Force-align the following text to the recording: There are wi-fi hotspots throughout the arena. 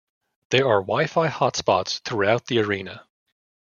There 0.49 0.67
are 0.67 0.81
wi-fi 0.81 1.27
hotspots 1.27 1.99
throughout 2.01 2.47
the 2.47 2.57
arena. 2.61 3.05